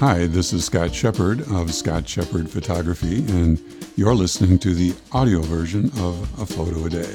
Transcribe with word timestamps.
Hi, 0.00 0.26
this 0.26 0.52
is 0.52 0.64
Scott 0.64 0.92
Shepard 0.92 1.42
of 1.52 1.72
Scott 1.72 2.06
Shepard 2.06 2.50
Photography, 2.50 3.18
and 3.28 3.62
you're 3.94 4.14
listening 4.14 4.58
to 4.58 4.74
the 4.74 4.92
audio 5.12 5.40
version 5.40 5.86
of 6.00 6.40
A 6.40 6.44
Photo 6.44 6.84
a 6.84 6.90
Day. 6.90 7.14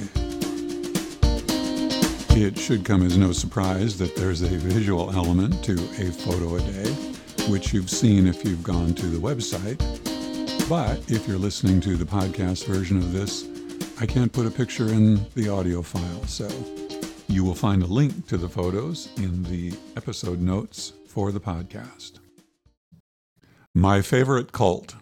It 2.41 2.57
should 2.57 2.85
come 2.85 3.05
as 3.05 3.17
no 3.17 3.33
surprise 3.33 3.97
that 3.99 4.15
there's 4.15 4.41
a 4.41 4.47
visual 4.47 5.11
element 5.11 5.61
to 5.65 5.73
A 5.73 6.09
Photo 6.09 6.55
a 6.55 6.61
Day, 6.61 6.89
which 7.51 7.73
you've 7.73 7.89
seen 7.89 8.25
if 8.25 8.45
you've 8.45 8.63
gone 8.63 8.95
to 8.95 9.07
the 9.07 9.19
website. 9.19 9.77
But 10.69 10.99
if 11.11 11.27
you're 11.27 11.37
listening 11.37 11.81
to 11.81 11.97
the 11.97 12.05
podcast 12.05 12.65
version 12.65 12.97
of 12.97 13.11
this, 13.11 13.45
I 13.99 14.05
can't 14.05 14.31
put 14.31 14.45
a 14.45 14.51
picture 14.51 14.87
in 14.87 15.25
the 15.35 15.49
audio 15.49 15.81
file, 15.81 16.25
so 16.27 16.47
you 17.27 17.43
will 17.43 17.55
find 17.55 17.83
a 17.83 17.87
link 17.87 18.25
to 18.27 18.37
the 18.37 18.49
photos 18.49 19.09
in 19.17 19.43
the 19.43 19.77
episode 19.97 20.39
notes 20.39 20.93
for 21.07 21.33
the 21.33 21.41
podcast. 21.41 22.19
My 23.79 24.01
favorite 24.01 24.51
cult. 24.51 24.95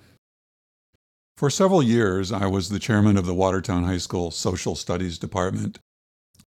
For 1.35 1.49
several 1.49 1.81
years, 1.81 2.31
I 2.31 2.45
was 2.45 2.69
the 2.69 2.77
chairman 2.77 3.17
of 3.17 3.25
the 3.25 3.33
Watertown 3.33 3.85
High 3.85 3.97
School 3.97 4.29
Social 4.29 4.75
Studies 4.75 5.17
Department. 5.17 5.79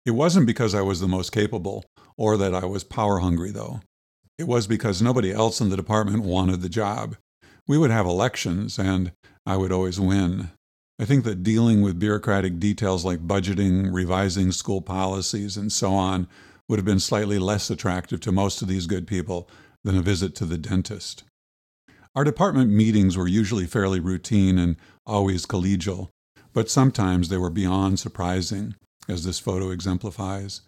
It 0.07 0.13
wasn't 0.13 0.47
because 0.47 0.73
I 0.73 0.81
was 0.81 1.01
the 1.01 1.09
most 1.09 1.33
capable 1.33 1.85
or 2.17 2.37
that 2.37 2.55
I 2.55 2.67
was 2.67 2.85
power 2.85 3.19
hungry, 3.19 3.51
though. 3.51 3.81
It 4.39 4.47
was 4.47 4.69
because 4.69 5.03
nobody 5.03 5.33
else 5.33 5.61
in 5.61 5.71
the 5.71 5.77
department 5.77 6.23
wanted 6.23 6.61
the 6.61 6.69
job. 6.69 7.17
We 7.67 7.77
would 7.77 7.91
have 7.91 8.07
elections, 8.07 8.79
and 8.79 9.11
I 9.45 9.57
would 9.57 9.73
always 9.73 9.99
win. 9.99 10.51
I 11.01 11.07
think 11.07 11.25
that 11.25 11.43
dealing 11.43 11.83
with 11.83 11.99
bureaucratic 11.99 12.61
details 12.61 13.05
like 13.05 13.27
budgeting, 13.27 13.93
revising 13.93 14.53
school 14.53 14.83
policies, 14.83 15.57
and 15.57 15.73
so 15.73 15.95
on 15.95 16.29
would 16.69 16.79
have 16.79 16.87
been 16.87 17.01
slightly 17.01 17.41
less 17.41 17.71
attractive 17.71 18.21
to 18.21 18.31
most 18.31 18.63
of 18.63 18.69
these 18.69 18.87
good 18.87 19.09
people 19.09 19.49
than 19.83 19.99
a 19.99 20.01
visit 20.01 20.37
to 20.37 20.45
the 20.45 20.59
dentist. 20.59 21.25
Our 22.17 22.25
department 22.25 22.73
meetings 22.73 23.17
were 23.17 23.29
usually 23.29 23.67
fairly 23.67 24.01
routine 24.01 24.59
and 24.59 24.75
always 25.07 25.47
collegial, 25.47 26.09
but 26.53 26.69
sometimes 26.69 27.29
they 27.29 27.37
were 27.37 27.51
beyond 27.51 28.01
surprising, 28.01 28.75
as 29.09 29.25
this 29.25 29.39
photo 29.39 29.71
exemplifies. 29.71 30.63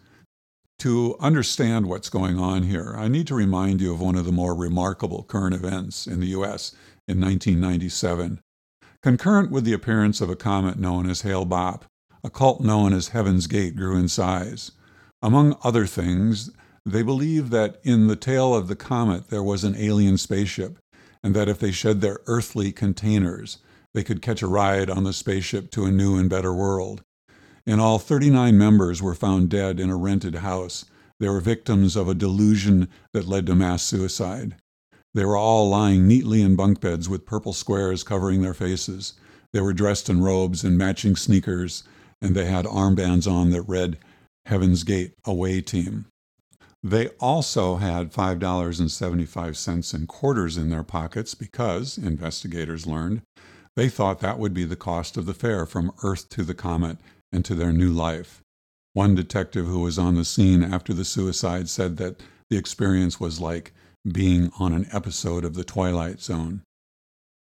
To 0.79 1.17
understand 1.19 1.87
what's 1.87 2.09
going 2.09 2.39
on 2.39 2.63
here, 2.63 2.95
I 2.97 3.09
need 3.09 3.27
to 3.27 3.35
remind 3.35 3.81
you 3.81 3.93
of 3.93 3.99
one 3.99 4.15
of 4.15 4.23
the 4.23 4.31
more 4.31 4.55
remarkable 4.55 5.23
current 5.23 5.53
events 5.53 6.07
in 6.07 6.21
the 6.21 6.27
U.S. 6.27 6.71
in 7.09 7.19
1997. 7.19 8.39
Concurrent 9.01 9.51
with 9.51 9.65
the 9.65 9.73
appearance 9.73 10.21
of 10.21 10.29
a 10.29 10.37
comet 10.37 10.79
known 10.79 11.09
as 11.09 11.21
Hale 11.21 11.45
Bopp, 11.45 11.81
a 12.23 12.29
cult 12.29 12.61
known 12.61 12.93
as 12.93 13.09
Heaven's 13.09 13.47
Gate 13.47 13.75
grew 13.75 13.97
in 13.97 14.07
size. 14.07 14.71
Among 15.21 15.57
other 15.61 15.85
things, 15.87 16.51
they 16.85 17.03
believed 17.03 17.51
that 17.51 17.81
in 17.83 18.07
the 18.07 18.15
tail 18.15 18.55
of 18.55 18.69
the 18.69 18.77
comet 18.77 19.29
there 19.29 19.43
was 19.43 19.65
an 19.65 19.75
alien 19.75 20.17
spaceship 20.17 20.79
and 21.23 21.35
that 21.35 21.47
if 21.47 21.59
they 21.59 21.71
shed 21.71 22.01
their 22.01 22.19
earthly 22.27 22.71
containers, 22.71 23.59
they 23.93 24.03
could 24.03 24.21
catch 24.21 24.41
a 24.41 24.47
ride 24.47 24.89
on 24.89 25.03
the 25.03 25.13
spaceship 25.13 25.71
to 25.71 25.85
a 25.85 25.91
new 25.91 26.17
and 26.17 26.29
better 26.29 26.53
world. 26.53 27.03
In 27.65 27.79
all, 27.79 27.99
39 27.99 28.57
members 28.57 29.01
were 29.01 29.15
found 29.15 29.49
dead 29.49 29.79
in 29.79 29.89
a 29.89 29.95
rented 29.95 30.35
house. 30.35 30.85
They 31.19 31.29
were 31.29 31.39
victims 31.39 31.95
of 31.95 32.09
a 32.09 32.15
delusion 32.15 32.89
that 33.13 33.27
led 33.27 33.45
to 33.45 33.55
mass 33.55 33.83
suicide. 33.83 34.55
They 35.13 35.23
were 35.23 35.37
all 35.37 35.69
lying 35.69 36.07
neatly 36.07 36.41
in 36.41 36.55
bunk 36.55 36.81
beds 36.81 37.07
with 37.07 37.25
purple 37.25 37.53
squares 37.53 38.03
covering 38.03 38.41
their 38.41 38.55
faces. 38.55 39.13
They 39.53 39.61
were 39.61 39.73
dressed 39.73 40.09
in 40.09 40.23
robes 40.23 40.63
and 40.63 40.77
matching 40.77 41.15
sneakers, 41.15 41.83
and 42.21 42.35
they 42.35 42.45
had 42.45 42.65
armbands 42.65 43.31
on 43.31 43.51
that 43.51 43.61
read 43.61 43.99
Heaven's 44.47 44.83
Gate 44.83 45.13
Away 45.23 45.61
Team. 45.61 46.07
They 46.83 47.07
also 47.19 47.77
had 47.77 48.11
$5.75 48.11 49.93
in 49.93 50.07
quarters 50.07 50.57
in 50.57 50.69
their 50.69 50.83
pockets 50.83 51.33
because, 51.33 51.97
investigators 51.97 52.85
learned, 52.85 53.21
they 53.75 53.87
thought 53.87 54.19
that 54.19 54.37
would 54.37 54.53
be 54.53 54.65
the 54.65 54.75
cost 54.75 55.15
of 55.15 55.25
the 55.25 55.33
fare 55.33 55.65
from 55.65 55.93
Earth 56.03 56.27
to 56.29 56.43
the 56.43 56.53
comet 56.53 56.97
and 57.31 57.45
to 57.45 57.55
their 57.55 57.71
new 57.71 57.91
life. 57.91 58.41
One 58.91 59.15
detective 59.15 59.65
who 59.65 59.79
was 59.79 59.97
on 59.97 60.15
the 60.15 60.25
scene 60.25 60.61
after 60.61 60.93
the 60.93 61.05
suicide 61.05 61.69
said 61.69 61.97
that 61.97 62.21
the 62.49 62.57
experience 62.57 63.19
was 63.19 63.39
like 63.39 63.73
being 64.11 64.51
on 64.59 64.73
an 64.73 64.85
episode 64.91 65.45
of 65.45 65.55
The 65.55 65.63
Twilight 65.63 66.19
Zone. 66.21 66.61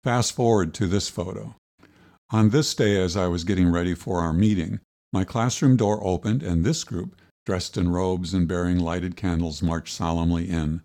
Fast 0.04 0.34
forward 0.34 0.74
to 0.76 0.88
this 0.88 1.10
photo. 1.10 1.56
On 2.30 2.50
this 2.50 2.74
day, 2.76 3.02
as 3.02 3.18
I 3.18 3.28
was 3.28 3.44
getting 3.44 3.72
ready 3.72 3.96
for 3.96 4.20
our 4.20 4.34
meeting, 4.34 4.80
my 5.12 5.26
classroom 5.26 5.76
door 5.76 6.00
opened 6.06 6.44
and 6.44 6.64
this 6.64 6.84
group 6.84 7.20
dressed 7.46 7.76
in 7.76 7.92
robes 7.92 8.34
and 8.34 8.48
bearing 8.48 8.78
lighted 8.78 9.16
candles, 9.16 9.64
marched 9.64 9.96
solemnly 9.96 10.50
in. 10.50 10.82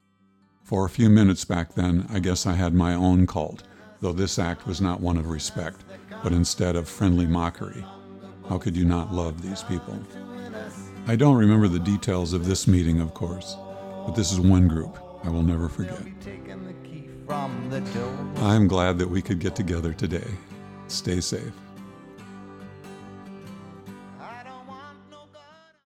For 0.63 0.87
a 0.87 0.91
few 0.91 1.11
minutes 1.11 1.45
back 1.45 1.75
then, 1.75 2.07
I 2.11 2.19
guess 2.19 2.47
I 2.47 2.55
had 2.55 2.75
my 2.75 2.95
own 2.95 3.27
cult, 3.27 3.63
though 4.01 4.13
this 4.13 4.39
act 4.39 4.67
was 4.67 4.81
not 4.81 5.01
one 5.01 5.19
of 5.19 5.29
respect, 5.29 5.85
but 6.23 6.33
instead 6.33 6.75
of 6.75 6.89
friendly 6.89 7.27
mockery. 7.27 7.85
How 8.49 8.59
could 8.59 8.75
you 8.77 8.85
not 8.85 9.13
love 9.13 9.43
these 9.43 9.63
people? 9.65 9.99
I 11.07 11.15
don't 11.15 11.37
remember 11.37 11.69
the 11.69 11.79
details 11.79 12.33
of 12.33 12.47
this 12.47 12.67
meeting, 12.67 13.01
of 13.01 13.13
course, 13.13 13.57
but 14.07 14.15
this 14.15 14.33
is 14.33 14.41
one 14.41 14.67
group 14.67 14.99
I 15.25 15.29
will 15.29 15.43
never 15.43 15.69
forget. 15.69 16.03
I'm 17.29 18.67
glad 18.67 18.99
that 18.99 19.11
we 19.11 19.21
could 19.21 19.41
get 19.41 19.55
together 19.55 19.93
today. 19.93 20.27
Stay 20.89 21.21
safe. 21.21 21.53